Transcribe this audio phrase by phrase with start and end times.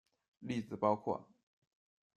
[0.39, 1.29] 例子包括：